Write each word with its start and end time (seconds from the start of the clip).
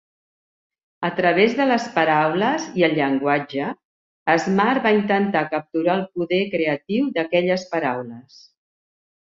A 1.09 1.09
través 1.19 1.51
de 1.59 1.67
les 1.71 1.85
paraules 1.97 2.65
i 2.81 2.87
el 2.89 2.97
llenguatge, 3.01 3.69
Smart 4.47 4.89
va 4.89 4.97
intentar 5.03 5.47
capturar 5.55 5.95
el 6.01 6.05
poder 6.19 6.45
creatiu 6.57 7.17
d'aquelles 7.21 7.73
paraules. 7.77 8.45